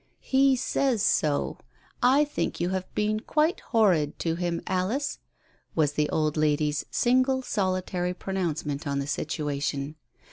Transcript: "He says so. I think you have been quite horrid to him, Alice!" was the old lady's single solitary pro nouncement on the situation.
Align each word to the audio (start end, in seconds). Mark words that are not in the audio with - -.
"He 0.23 0.55
says 0.55 1.03
so. 1.03 1.59
I 2.01 2.25
think 2.25 2.59
you 2.59 2.69
have 2.69 2.91
been 2.95 3.19
quite 3.19 3.59
horrid 3.59 4.17
to 4.17 4.33
him, 4.33 4.63
Alice!" 4.65 5.19
was 5.75 5.91
the 5.91 6.09
old 6.09 6.35
lady's 6.35 6.83
single 6.89 7.43
solitary 7.43 8.15
pro 8.15 8.33
nouncement 8.33 8.87
on 8.87 8.97
the 8.97 9.05
situation. 9.05 9.93